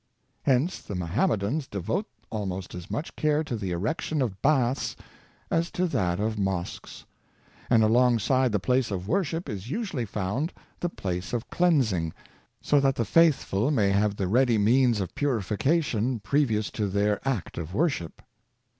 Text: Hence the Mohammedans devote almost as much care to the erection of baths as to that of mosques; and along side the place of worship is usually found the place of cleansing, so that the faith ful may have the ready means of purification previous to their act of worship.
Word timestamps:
Hence 0.41 0.81
the 0.81 0.95
Mohammedans 0.95 1.67
devote 1.67 2.07
almost 2.31 2.73
as 2.73 2.89
much 2.89 3.15
care 3.15 3.43
to 3.43 3.55
the 3.55 3.69
erection 3.69 4.19
of 4.23 4.41
baths 4.41 4.95
as 5.51 5.69
to 5.73 5.85
that 5.89 6.19
of 6.19 6.39
mosques; 6.39 7.05
and 7.69 7.83
along 7.83 8.17
side 8.17 8.51
the 8.51 8.59
place 8.59 8.89
of 8.89 9.07
worship 9.07 9.47
is 9.47 9.69
usually 9.69 10.05
found 10.05 10.53
the 10.79 10.89
place 10.89 11.33
of 11.33 11.51
cleansing, 11.51 12.13
so 12.63 12.79
that 12.79 12.95
the 12.95 13.05
faith 13.05 13.43
ful 13.43 13.69
may 13.69 13.91
have 13.91 14.15
the 14.15 14.27
ready 14.27 14.57
means 14.57 15.01
of 15.01 15.13
purification 15.13 16.19
previous 16.19 16.71
to 16.71 16.87
their 16.87 17.19
act 17.27 17.59
of 17.59 17.75
worship. 17.75 18.23